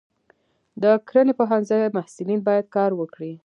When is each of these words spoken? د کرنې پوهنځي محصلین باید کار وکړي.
د 0.81 0.83
کرنې 1.07 1.33
پوهنځي 1.39 1.81
محصلین 1.97 2.39
باید 2.47 2.65
کار 2.75 2.91
وکړي. 2.95 3.33